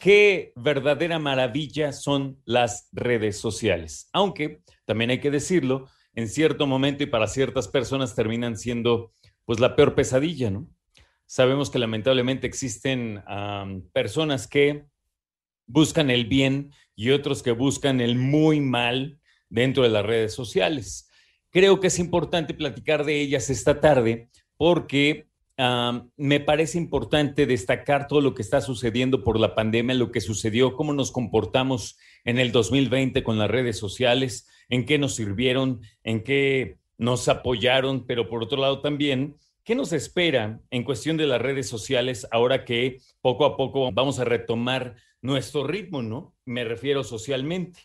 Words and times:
Qué 0.00 0.52
verdadera 0.56 1.20
maravilla 1.20 1.92
son 1.92 2.42
las 2.44 2.88
redes 2.90 3.38
sociales. 3.38 4.08
Aunque, 4.12 4.64
también 4.84 5.10
hay 5.10 5.20
que 5.20 5.30
decirlo, 5.30 5.86
en 6.16 6.26
cierto 6.26 6.66
momento 6.66 7.04
y 7.04 7.06
para 7.06 7.28
ciertas 7.28 7.68
personas 7.68 8.16
terminan 8.16 8.58
siendo 8.58 9.14
pues 9.44 9.60
la 9.60 9.76
peor 9.76 9.94
pesadilla, 9.94 10.50
¿no? 10.50 10.66
Sabemos 11.24 11.70
que 11.70 11.78
lamentablemente 11.78 12.48
existen 12.48 13.22
personas 13.92 14.48
que 14.48 14.86
buscan 15.68 16.10
el 16.10 16.26
bien 16.26 16.72
y 16.96 17.10
otros 17.10 17.44
que 17.44 17.52
buscan 17.52 18.00
el 18.00 18.16
muy 18.16 18.60
mal 18.60 19.20
dentro 19.48 19.84
de 19.84 19.90
las 19.90 20.04
redes 20.04 20.34
sociales. 20.34 21.06
Creo 21.50 21.80
que 21.80 21.88
es 21.88 21.98
importante 21.98 22.54
platicar 22.54 23.04
de 23.04 23.20
ellas 23.20 23.50
esta 23.50 23.80
tarde 23.80 24.28
porque 24.56 25.26
me 26.16 26.40
parece 26.40 26.78
importante 26.78 27.44
destacar 27.44 28.06
todo 28.06 28.22
lo 28.22 28.34
que 28.34 28.40
está 28.40 28.62
sucediendo 28.62 29.22
por 29.22 29.38
la 29.38 29.54
pandemia, 29.54 29.94
lo 29.94 30.10
que 30.10 30.22
sucedió, 30.22 30.74
cómo 30.74 30.94
nos 30.94 31.12
comportamos 31.12 31.98
en 32.24 32.38
el 32.38 32.50
2020 32.50 33.22
con 33.22 33.38
las 33.38 33.50
redes 33.50 33.76
sociales, 33.76 34.48
en 34.70 34.86
qué 34.86 34.96
nos 34.96 35.16
sirvieron, 35.16 35.82
en 36.02 36.22
qué 36.22 36.78
nos 36.96 37.28
apoyaron, 37.28 38.06
pero 38.06 38.28
por 38.28 38.42
otro 38.42 38.58
lado 38.58 38.80
también, 38.80 39.36
¿qué 39.62 39.74
nos 39.74 39.92
espera 39.92 40.60
en 40.70 40.84
cuestión 40.84 41.18
de 41.18 41.26
las 41.26 41.42
redes 41.42 41.68
sociales 41.68 42.26
ahora 42.30 42.64
que 42.64 42.98
poco 43.20 43.44
a 43.44 43.58
poco 43.58 43.90
vamos 43.92 44.18
a 44.18 44.24
retomar 44.24 44.96
nuestro 45.20 45.66
ritmo, 45.66 46.02
¿no? 46.02 46.34
Me 46.46 46.64
refiero 46.64 47.04
socialmente. 47.04 47.80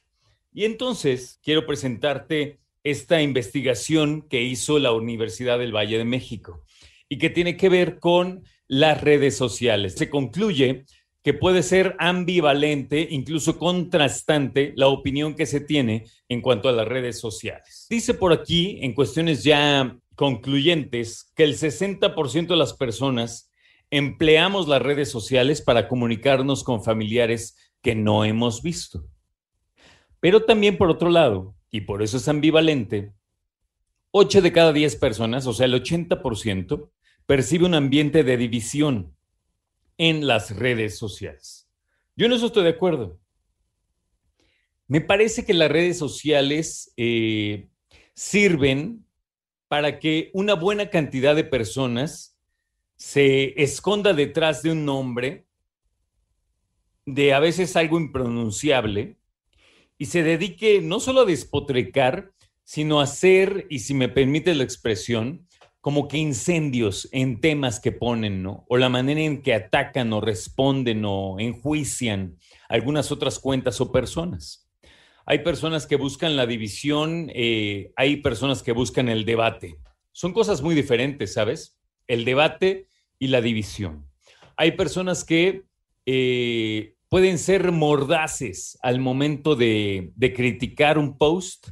Y 0.53 0.63
entonces 0.63 1.41
quiero 1.43 1.65
presentarte 1.65 2.59
esta 2.85 3.21
investigación 3.21 4.21
que 4.21 4.43
hizo 4.43 4.79
la 4.79 4.93
Universidad 4.93 5.59
del 5.59 5.75
Valle 5.75 5.97
de 5.97 6.05
México 6.05 6.63
y 7.09 7.17
que 7.17 7.31
tiene 7.31 7.57
que 7.57 7.67
ver 7.67 7.99
con 7.99 8.43
las 8.67 9.01
redes 9.01 9.35
sociales. 9.35 9.95
Se 9.95 10.09
concluye 10.09 10.85
que 11.23 11.33
puede 11.33 11.63
ser 11.63 11.95
ambivalente, 11.97 13.07
incluso 13.09 13.57
contrastante, 13.57 14.73
la 14.75 14.87
opinión 14.87 15.33
que 15.33 15.47
se 15.47 15.59
tiene 15.59 16.05
en 16.29 16.41
cuanto 16.41 16.69
a 16.69 16.71
las 16.71 16.87
redes 16.87 17.19
sociales. 17.19 17.87
Dice 17.89 18.13
por 18.13 18.31
aquí, 18.31 18.77
en 18.81 18.93
cuestiones 18.93 19.43
ya 19.43 19.97
concluyentes, 20.13 21.31
que 21.35 21.43
el 21.43 21.57
60% 21.57 22.47
de 22.47 22.55
las 22.55 22.73
personas 22.73 23.49
empleamos 23.89 24.67
las 24.67 24.83
redes 24.83 25.09
sociales 25.09 25.63
para 25.63 25.87
comunicarnos 25.87 26.63
con 26.63 26.83
familiares 26.83 27.57
que 27.81 27.95
no 27.95 28.23
hemos 28.23 28.61
visto. 28.61 29.07
Pero 30.19 30.43
también, 30.43 30.77
por 30.77 30.91
otro 30.91 31.09
lado, 31.09 31.54
y 31.71 31.81
por 31.81 32.01
eso 32.01 32.17
es 32.17 32.27
ambivalente, 32.27 33.13
8 34.11 34.41
de 34.41 34.51
cada 34.51 34.71
10 34.71 34.95
personas, 34.95 35.45
o 35.45 35.53
sea, 35.53 35.65
el 35.65 35.73
80%, 35.73 36.89
percibe 37.25 37.65
un 37.65 37.73
ambiente 37.73 38.23
de 38.23 38.37
división 38.37 39.15
en 39.97 40.27
las 40.27 40.55
redes 40.55 40.97
sociales. 40.97 41.69
Yo 42.15 42.25
en 42.25 42.33
eso 42.33 42.45
estoy 42.45 42.63
de 42.63 42.69
acuerdo. 42.69 43.19
Me 44.87 45.01
parece 45.01 45.45
que 45.45 45.53
las 45.53 45.71
redes 45.71 45.97
sociales 45.97 46.93
eh, 46.95 47.67
sirven 48.13 49.05
para 49.67 49.99
que 49.99 50.29
una 50.33 50.53
buena 50.53 50.89
cantidad 50.89 51.35
de 51.35 51.43
personas 51.43 52.37
se 52.95 53.61
esconda 53.61 54.13
detrás 54.13 54.61
de 54.61 54.71
un 54.71 54.85
nombre, 54.85 55.45
de 57.05 57.33
a 57.33 57.39
veces 57.39 57.75
algo 57.75 57.99
impronunciable, 57.99 59.17
y 59.97 60.05
se 60.05 60.23
dedique 60.23 60.81
no 60.81 60.99
solo 60.99 61.21
a 61.21 61.25
despotrecar, 61.25 62.31
sino 62.63 62.99
a 62.99 63.03
hacer, 63.03 63.67
y 63.69 63.79
si 63.79 63.93
me 63.93 64.09
permite 64.09 64.55
la 64.55 64.63
expresión, 64.63 65.47
como 65.85 66.07
que 66.07 66.17
incendios 66.17 67.07
en 67.11 67.39
temas 67.39 67.79
que 67.79 67.91
ponen, 67.91 68.41
¿no? 68.41 68.65
O 68.67 68.77
la 68.77 68.89
manera 68.89 69.21
en 69.21 69.43
que 69.43 69.53
atacan 69.53 70.11
o 70.13 70.19
responden 70.19 71.03
o 71.05 71.39
enjuician 71.39 72.39
algunas 72.67 73.11
otras 73.11 73.37
cuentas 73.37 73.79
o 73.81 73.91
personas. 73.91 74.67
Hay 75.27 75.39
personas 75.39 75.85
que 75.85 75.95
buscan 75.95 76.35
la 76.35 76.47
división, 76.47 77.31
eh, 77.35 77.91
hay 77.95 78.17
personas 78.17 78.63
que 78.63 78.71
buscan 78.71 79.09
el 79.09 79.25
debate. 79.25 79.77
Son 80.11 80.33
cosas 80.33 80.63
muy 80.63 80.73
diferentes, 80.73 81.33
¿sabes? 81.33 81.77
El 82.07 82.25
debate 82.25 82.87
y 83.19 83.27
la 83.27 83.41
división. 83.41 84.07
Hay 84.57 84.71
personas 84.71 85.23
que 85.23 85.65
eh, 86.07 86.94
pueden 87.09 87.37
ser 87.37 87.71
mordaces 87.71 88.77
al 88.81 88.99
momento 88.99 89.55
de, 89.55 90.11
de 90.15 90.33
criticar 90.33 90.97
un 90.97 91.17
post, 91.17 91.69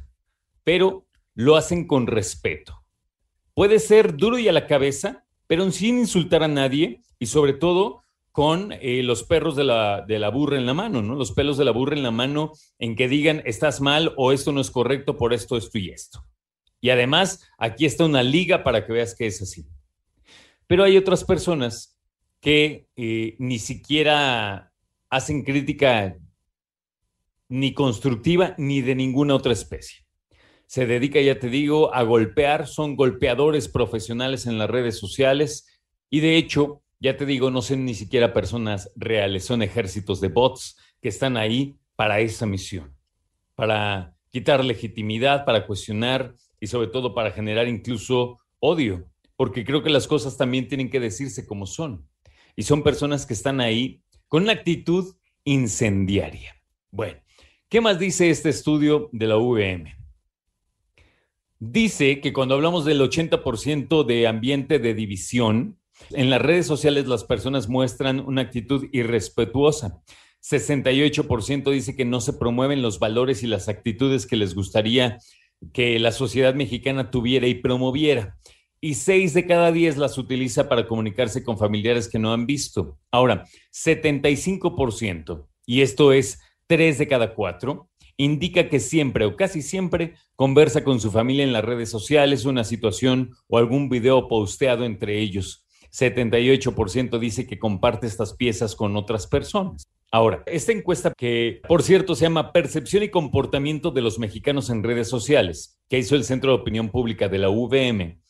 pero 0.62 1.06
lo 1.34 1.56
hacen 1.56 1.86
con 1.86 2.06
respeto 2.06 2.84
puede 3.54 3.78
ser 3.78 4.16
duro 4.16 4.38
y 4.38 4.48
a 4.48 4.52
la 4.52 4.66
cabeza, 4.66 5.24
pero 5.46 5.70
sin 5.70 5.98
insultar 5.98 6.42
a 6.42 6.48
nadie 6.48 7.02
y 7.18 7.26
sobre 7.26 7.54
todo 7.54 8.02
con 8.32 8.72
eh, 8.72 9.02
los 9.04 9.22
perros 9.22 9.54
de 9.54 9.62
la, 9.62 10.04
de 10.06 10.18
la, 10.18 10.28
burra 10.28 10.56
en 10.56 10.66
la 10.66 10.74
mano, 10.74 11.02
¿no? 11.02 11.14
Los 11.14 11.30
pelos 11.30 11.56
de 11.56 11.64
la 11.64 11.70
burra 11.70 11.96
en 11.96 12.02
la 12.02 12.10
mano 12.10 12.50
en 12.80 12.96
que 12.96 13.08
digan 13.08 13.42
estás 13.44 13.80
mal 13.80 14.12
o 14.16 14.32
esto 14.32 14.50
no 14.50 14.60
es 14.60 14.72
correcto 14.72 15.16
por 15.16 15.32
esto, 15.32 15.56
esto 15.56 15.78
y 15.78 15.90
esto. 15.90 16.26
Y 16.80 16.90
además, 16.90 17.48
aquí 17.56 17.86
está 17.86 18.04
una 18.04 18.24
liga 18.24 18.64
para 18.64 18.84
que 18.84 18.92
veas 18.92 19.14
que 19.14 19.26
es 19.26 19.40
así. 19.40 19.66
Pero 20.66 20.82
hay 20.82 20.96
otras 20.96 21.22
personas 21.22 21.96
que 22.40 22.88
eh, 22.96 23.36
ni 23.38 23.58
siquiera 23.58 24.72
hacen 25.14 25.42
crítica 25.44 26.16
ni 27.48 27.74
constructiva 27.74 28.54
ni 28.58 28.82
de 28.82 28.94
ninguna 28.94 29.34
otra 29.34 29.52
especie 29.52 30.04
se 30.66 30.86
dedica, 30.86 31.20
ya 31.20 31.38
te 31.38 31.48
digo, 31.48 31.94
a 31.94 32.02
golpear, 32.02 32.66
son 32.66 32.96
golpeadores 32.96 33.68
profesionales 33.68 34.46
en 34.46 34.58
las 34.58 34.70
redes 34.70 34.98
sociales 34.98 35.66
y 36.10 36.20
de 36.20 36.36
hecho, 36.36 36.82
ya 37.00 37.16
te 37.16 37.26
digo, 37.26 37.50
no 37.50 37.62
son 37.62 37.84
ni 37.84 37.94
siquiera 37.94 38.32
personas 38.32 38.90
reales, 38.96 39.44
son 39.44 39.62
ejércitos 39.62 40.20
de 40.20 40.28
bots 40.28 40.76
que 41.00 41.08
están 41.08 41.36
ahí 41.36 41.76
para 41.96 42.20
esa 42.20 42.46
misión, 42.46 42.96
para 43.54 44.16
quitar 44.30 44.64
legitimidad, 44.64 45.44
para 45.44 45.66
cuestionar 45.66 46.34
y 46.58 46.66
sobre 46.66 46.88
todo 46.88 47.14
para 47.14 47.30
generar 47.30 47.68
incluso 47.68 48.38
odio, 48.58 49.06
porque 49.36 49.64
creo 49.64 49.82
que 49.82 49.90
las 49.90 50.06
cosas 50.06 50.36
también 50.36 50.66
tienen 50.66 50.90
que 50.90 51.00
decirse 51.00 51.46
como 51.46 51.66
son. 51.66 52.08
Y 52.56 52.62
son 52.62 52.82
personas 52.82 53.26
que 53.26 53.34
están 53.34 53.60
ahí 53.60 54.02
con 54.28 54.44
una 54.44 54.52
actitud 54.52 55.14
incendiaria. 55.44 56.54
Bueno, 56.90 57.18
¿qué 57.68 57.80
más 57.80 57.98
dice 57.98 58.30
este 58.30 58.50
estudio 58.50 59.08
de 59.12 59.26
la 59.26 59.36
UVM? 59.36 60.04
dice 61.72 62.20
que 62.20 62.32
cuando 62.32 62.54
hablamos 62.54 62.84
del 62.84 63.00
80% 63.00 64.04
de 64.04 64.26
ambiente 64.26 64.78
de 64.78 64.94
división, 64.94 65.78
en 66.10 66.30
las 66.30 66.42
redes 66.42 66.66
sociales 66.66 67.06
las 67.06 67.24
personas 67.24 67.68
muestran 67.68 68.20
una 68.20 68.42
actitud 68.42 68.86
irrespetuosa. 68.92 70.02
68% 70.42 71.70
dice 71.70 71.96
que 71.96 72.04
no 72.04 72.20
se 72.20 72.34
promueven 72.34 72.82
los 72.82 72.98
valores 72.98 73.42
y 73.42 73.46
las 73.46 73.68
actitudes 73.68 74.26
que 74.26 74.36
les 74.36 74.54
gustaría 74.54 75.18
que 75.72 75.98
la 75.98 76.12
sociedad 76.12 76.54
mexicana 76.54 77.10
tuviera 77.10 77.46
y 77.46 77.54
promoviera. 77.54 78.36
Y 78.86 78.96
6 78.96 79.32
de 79.32 79.46
cada 79.46 79.72
10 79.72 79.96
las 79.96 80.18
utiliza 80.18 80.68
para 80.68 80.86
comunicarse 80.86 81.42
con 81.42 81.56
familiares 81.56 82.06
que 82.06 82.18
no 82.18 82.34
han 82.34 82.44
visto. 82.44 82.98
Ahora, 83.10 83.46
75%, 83.72 85.46
y 85.64 85.80
esto 85.80 86.12
es 86.12 86.38
3 86.66 86.98
de 86.98 87.08
cada 87.08 87.32
4, 87.32 87.88
indica 88.18 88.68
que 88.68 88.80
siempre 88.80 89.24
o 89.24 89.36
casi 89.36 89.62
siempre 89.62 90.16
conversa 90.36 90.84
con 90.84 91.00
su 91.00 91.10
familia 91.10 91.44
en 91.44 91.54
las 91.54 91.64
redes 91.64 91.88
sociales, 91.88 92.44
una 92.44 92.62
situación 92.62 93.30
o 93.48 93.56
algún 93.56 93.88
video 93.88 94.28
posteado 94.28 94.84
entre 94.84 95.18
ellos. 95.18 95.64
78% 95.90 97.18
dice 97.18 97.46
que 97.46 97.58
comparte 97.58 98.06
estas 98.06 98.34
piezas 98.34 98.76
con 98.76 98.98
otras 98.98 99.26
personas. 99.26 99.88
Ahora, 100.10 100.42
esta 100.44 100.72
encuesta 100.72 101.14
que, 101.16 101.62
por 101.66 101.82
cierto, 101.82 102.14
se 102.14 102.26
llama 102.26 102.52
Percepción 102.52 103.02
y 103.02 103.08
Comportamiento 103.08 103.92
de 103.92 104.02
los 104.02 104.18
Mexicanos 104.18 104.68
en 104.68 104.84
Redes 104.84 105.08
Sociales, 105.08 105.80
que 105.88 105.98
hizo 105.98 106.16
el 106.16 106.24
Centro 106.24 106.52
de 106.52 106.60
Opinión 106.60 106.90
Pública 106.90 107.28
de 107.28 107.38
la 107.38 107.48
UVM, 107.48 108.20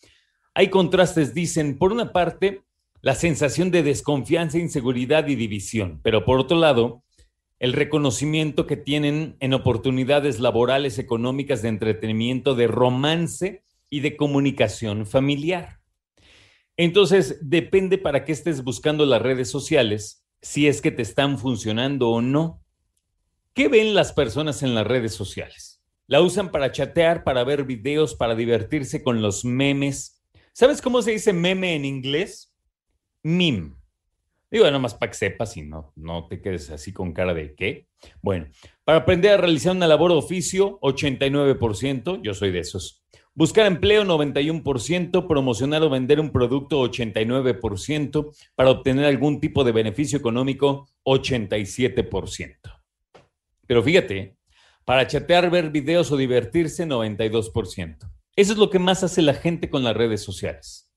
hay 0.55 0.71
contrastes, 0.71 1.35
dicen, 1.35 1.79
por 1.79 1.93
una 1.93 2.13
parte, 2.13 2.63
la 3.03 3.15
sensación 3.15 3.71
de 3.71 3.83
desconfianza, 3.83 4.59
inseguridad 4.59 5.29
y 5.29 5.35
división, 5.35 6.01
pero 6.03 6.25
por 6.25 6.39
otro 6.39 6.59
lado, 6.59 7.03
el 7.59 7.73
reconocimiento 7.73 8.67
que 8.67 8.77
tienen 8.77 9.37
en 9.41 9.55
oportunidades 9.55 10.41
laborales, 10.41 10.99
económicas, 10.99 11.63
de 11.63 11.69
entretenimiento, 11.69 12.55
de 12.55 12.67
romance 12.67 13.65
y 13.91 14.01
de 14.01 14.17
comunicación 14.17 15.07
familiar. 15.07 15.81
Entonces, 16.77 17.39
depende 17.41 17.99
para 17.99 18.25
qué 18.25 18.33
estés 18.33 18.65
buscando 18.65 19.07
las 19.07 19.23
redes 19.23 19.49
sociales, 19.51 20.25
si 20.43 20.67
es 20.67 20.81
que 20.81 20.91
te 20.91 21.03
están 21.03 21.39
funcionando 21.39 22.11
o 22.11 22.21
no. 22.21 22.61
¿Qué 23.55 23.69
ven 23.69 23.95
las 23.95 24.13
personas 24.13 24.63
en 24.63 24.75
las 24.75 24.87
redes 24.87 25.15
sociales? 25.15 25.81
La 26.07 26.21
usan 26.21 26.51
para 26.51 26.73
chatear, 26.73 27.25
para 27.25 27.45
ver 27.45 27.65
videos, 27.65 28.15
para 28.15 28.35
divertirse 28.35 29.03
con 29.03 29.23
los 29.23 29.45
memes. 29.45 30.14
¿Sabes 30.57 30.81
cómo 30.81 31.03
se 31.03 31.11
dice 31.11 31.33
meme 31.33 31.75
en 31.75 31.85
inglés? 31.85 32.55
Meme. 33.25 33.75
Digo, 34.49 34.67
nada 34.67 34.79
más 34.79 34.95
para 34.95 35.11
que 35.11 35.19
sepas 35.19 35.57
y 35.57 35.63
no, 35.63 35.93
te 36.31 36.41
quedes 36.41 36.71
así 36.71 36.93
con 36.93 37.13
cara 37.13 37.35
de 37.35 37.57
qué. 37.57 37.89
Bueno, 38.23 38.47
para 38.85 38.99
aprender 38.99 39.33
a 39.33 39.37
realizar 39.37 39.75
una 39.75 39.89
labor 39.89 40.13
de 40.13 40.19
oficio, 40.19 40.79
89%, 40.81 42.23
yo 42.23 42.35
soy 42.35 42.53
de 42.53 42.61
esos. 42.61 43.05
Buscar 43.35 43.67
empleo, 43.67 44.05
91%, 44.05 45.27
promocionar 45.27 45.83
o 45.83 45.91
vender 45.91 46.21
un 46.21 46.31
producto, 46.31 46.89
89%, 46.89 48.33
para 48.55 48.71
obtener 48.71 49.07
algún 49.07 49.41
tipo 49.41 49.65
de 49.65 49.73
beneficio 49.73 50.17
económico, 50.17 50.87
87%. 51.03 52.59
Pero 53.67 53.83
fíjate, 53.83 54.37
para 54.85 55.05
chatear, 55.09 55.51
ver 55.51 55.71
videos 55.71 56.13
o 56.13 56.17
divertirse, 56.17 56.87
92%. 56.87 58.09
Eso 58.37 58.53
es 58.53 58.59
lo 58.59 58.71
que 58.71 58.79
más 58.79 59.05
hace 59.05 59.23
la 59.23 59.35
gente 59.35 59.71
con 59.71 59.85
las 59.85 59.97
redes 59.97 60.23
sociales. 60.23 60.93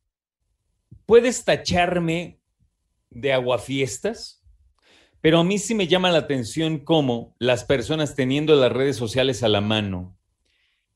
Puedes 1.06 1.44
tacharme 1.46 2.42
de 3.10 3.34
aguafiestas, 3.34 4.44
pero 5.22 5.40
a 5.40 5.44
mí 5.44 5.58
sí 5.58 5.76
me 5.76 5.88
llama 5.88 6.12
la 6.12 6.20
atención 6.20 6.80
cómo 6.80 7.36
las 7.40 7.64
personas 7.64 8.16
teniendo 8.16 8.56
las 8.56 8.72
redes 8.72 8.98
sociales 8.98 9.44
a 9.44 9.50
la 9.50 9.62
mano 9.62 10.18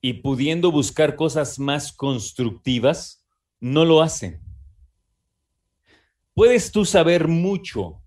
y 0.02 0.14
pudiendo 0.14 0.72
buscar 0.72 1.16
cosas 1.16 1.60
más 1.60 1.94
constructivas, 1.94 3.24
no 3.60 3.86
lo 3.86 4.02
hacen. 4.02 4.42
Puedes 6.34 6.72
tú 6.72 6.86
saber 6.86 7.28
mucho 7.28 8.02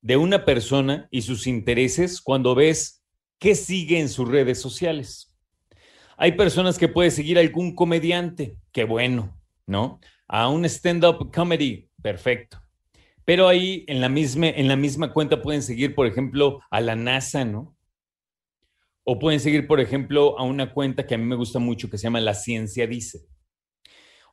de 0.00 0.16
una 0.16 0.44
persona 0.44 1.08
y 1.10 1.22
sus 1.22 1.46
intereses 1.46 2.20
cuando 2.20 2.54
ves 2.54 3.04
qué 3.38 3.54
sigue 3.54 4.00
en 4.00 4.08
sus 4.08 4.28
redes 4.28 4.60
sociales. 4.60 5.35
Hay 6.16 6.32
personas 6.32 6.78
que 6.78 6.88
puedes 6.88 7.14
seguir 7.14 7.38
algún 7.38 7.74
comediante, 7.74 8.56
qué 8.72 8.84
bueno, 8.84 9.38
¿no? 9.66 10.00
A 10.26 10.48
un 10.48 10.64
stand-up 10.64 11.30
comedy, 11.32 11.90
perfecto. 12.02 12.58
Pero 13.26 13.48
ahí 13.48 13.84
en 13.86 14.00
la, 14.00 14.08
misma, 14.08 14.48
en 14.48 14.68
la 14.68 14.76
misma 14.76 15.12
cuenta 15.12 15.42
pueden 15.42 15.62
seguir, 15.62 15.94
por 15.94 16.06
ejemplo, 16.06 16.60
a 16.70 16.80
la 16.80 16.96
NASA, 16.96 17.44
¿no? 17.44 17.76
O 19.04 19.18
pueden 19.18 19.40
seguir, 19.40 19.66
por 19.66 19.80
ejemplo, 19.80 20.38
a 20.38 20.42
una 20.42 20.72
cuenta 20.72 21.06
que 21.06 21.14
a 21.14 21.18
mí 21.18 21.24
me 21.24 21.36
gusta 21.36 21.58
mucho 21.58 21.90
que 21.90 21.98
se 21.98 22.04
llama 22.04 22.20
La 22.20 22.34
Ciencia 22.34 22.86
Dice. 22.86 23.26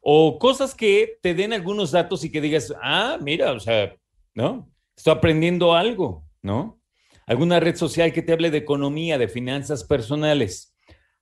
O 0.01 0.37
cosas 0.39 0.75
que 0.75 1.17
te 1.21 1.33
den 1.33 1.53
algunos 1.53 1.91
datos 1.91 2.23
y 2.23 2.31
que 2.31 2.41
digas, 2.41 2.73
ah, 2.81 3.17
mira, 3.21 3.51
o 3.51 3.59
sea, 3.59 3.95
¿no? 4.33 4.71
Estoy 4.95 5.13
aprendiendo 5.13 5.73
algo, 5.73 6.25
¿no? 6.41 6.79
Alguna 7.25 7.59
red 7.59 7.75
social 7.75 8.13
que 8.13 8.21
te 8.21 8.33
hable 8.33 8.51
de 8.51 8.59
economía, 8.59 9.17
de 9.17 9.27
finanzas 9.27 9.83
personales. 9.83 10.72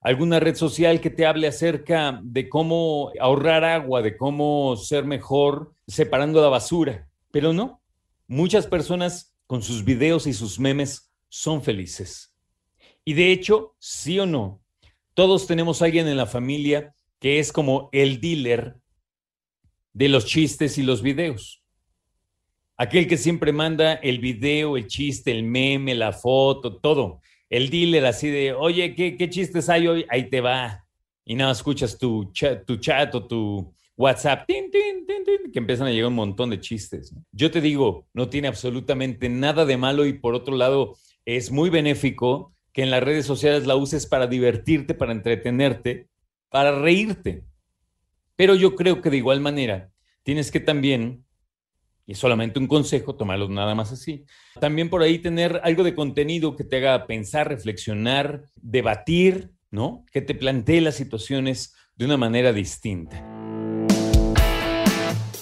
Alguna 0.02 0.40
red 0.40 0.56
social 0.56 1.00
que 1.00 1.10
te 1.10 1.24
hable 1.26 1.46
acerca 1.46 2.20
de 2.22 2.48
cómo 2.48 3.12
ahorrar 3.20 3.64
agua, 3.64 4.02
de 4.02 4.16
cómo 4.16 4.76
ser 4.76 5.04
mejor 5.04 5.74
separando 5.86 6.42
la 6.42 6.48
basura. 6.48 7.08
Pero 7.30 7.52
no, 7.52 7.80
muchas 8.26 8.66
personas 8.66 9.34
con 9.46 9.62
sus 9.62 9.84
videos 9.84 10.26
y 10.26 10.32
sus 10.32 10.58
memes 10.58 11.12
son 11.28 11.62
felices 11.62 12.32
y 13.04 13.14
de 13.14 13.32
hecho, 13.32 13.74
sí 13.78 14.18
o 14.18 14.26
no, 14.26 14.62
todos 15.14 15.46
tenemos 15.46 15.82
alguien 15.82 16.06
en 16.06 16.16
la 16.16 16.26
familia 16.26 16.94
que 17.18 17.38
es 17.38 17.52
como 17.52 17.88
el 17.92 18.20
dealer 18.20 18.76
de 19.92 20.08
los 20.08 20.24
chistes 20.26 20.78
y 20.78 20.82
los 20.82 21.02
videos. 21.02 21.62
Aquel 22.76 23.06
que 23.06 23.16
siempre 23.16 23.52
manda 23.52 23.94
el 23.94 24.18
video, 24.18 24.76
el 24.76 24.86
chiste, 24.86 25.30
el 25.30 25.44
meme, 25.44 25.94
la 25.94 26.12
foto, 26.12 26.78
todo. 26.78 27.20
El 27.52 27.68
dealer 27.68 28.06
así 28.06 28.30
de, 28.30 28.54
oye, 28.54 28.94
¿qué, 28.94 29.14
qué 29.14 29.28
chistes 29.28 29.68
hay 29.68 29.86
hoy? 29.86 30.06
Ahí 30.08 30.30
te 30.30 30.40
va. 30.40 30.86
Y 31.22 31.34
nada, 31.34 31.52
escuchas 31.52 31.98
tu 31.98 32.32
chat, 32.32 32.64
tu 32.64 32.76
chat 32.76 33.14
o 33.14 33.26
tu 33.26 33.74
WhatsApp, 33.94 34.46
tin, 34.46 34.70
tin, 34.70 35.04
tin, 35.06 35.52
que 35.52 35.58
empiezan 35.58 35.86
a 35.86 35.90
llegar 35.90 36.08
un 36.08 36.14
montón 36.14 36.48
de 36.48 36.58
chistes. 36.60 37.14
Yo 37.30 37.50
te 37.50 37.60
digo, 37.60 38.06
no 38.14 38.30
tiene 38.30 38.48
absolutamente 38.48 39.28
nada 39.28 39.66
de 39.66 39.76
malo 39.76 40.06
y 40.06 40.14
por 40.14 40.34
otro 40.34 40.56
lado 40.56 40.96
es 41.26 41.50
muy 41.50 41.68
benéfico 41.68 42.54
que 42.72 42.84
en 42.84 42.90
las 42.90 43.02
redes 43.02 43.26
sociales 43.26 43.66
la 43.66 43.76
uses 43.76 44.06
para 44.06 44.26
divertirte, 44.26 44.94
para 44.94 45.12
entretenerte, 45.12 46.08
para 46.48 46.80
reírte. 46.80 47.44
Pero 48.34 48.54
yo 48.54 48.76
creo 48.76 49.02
que 49.02 49.10
de 49.10 49.18
igual 49.18 49.40
manera 49.40 49.92
tienes 50.22 50.50
que 50.50 50.60
también, 50.60 51.26
y 52.06 52.12
es 52.12 52.18
solamente 52.18 52.58
un 52.58 52.66
consejo, 52.66 53.14
tomarlo 53.14 53.48
nada 53.48 53.74
más 53.74 53.92
así, 53.92 54.24
también 54.60 54.90
por 54.90 55.02
ahí 55.02 55.18
tener 55.18 55.60
algo 55.62 55.84
de 55.84 55.94
contenido 55.94 56.56
que 56.56 56.64
te 56.64 56.78
haga 56.78 57.06
pensar, 57.06 57.48
reflexionar, 57.48 58.42
debatir, 58.56 59.52
¿no? 59.70 60.04
Que 60.12 60.20
te 60.20 60.34
plantee 60.34 60.80
las 60.80 60.96
situaciones 60.96 61.74
de 61.96 62.04
una 62.04 62.16
manera 62.16 62.52
distinta. 62.52 63.24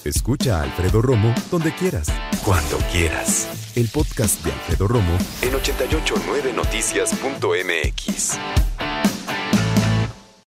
Escucha 0.05 0.61
a 0.61 0.65
Alfredo 0.65 1.01
Romo 1.03 1.35
donde 1.51 1.73
quieras. 1.73 2.09
Cuando 2.45 2.77
quieras. 2.91 3.73
El 3.77 3.89
podcast 3.89 4.45
de 4.45 4.53
Alfredo 4.53 4.89
Romo 4.89 5.17
en 5.43 5.53
889noticias.mx. 5.53 8.39